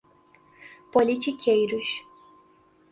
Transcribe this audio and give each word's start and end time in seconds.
politiqueiros 0.91 2.01